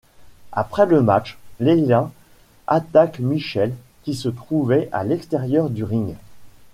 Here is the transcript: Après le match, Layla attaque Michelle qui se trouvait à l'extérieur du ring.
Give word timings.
Après 0.51 0.87
le 0.87 1.03
match, 1.03 1.37
Layla 1.59 2.09
attaque 2.65 3.19
Michelle 3.19 3.75
qui 4.01 4.15
se 4.15 4.29
trouvait 4.29 4.89
à 4.91 5.03
l'extérieur 5.03 5.69
du 5.69 5.83
ring. 5.83 6.15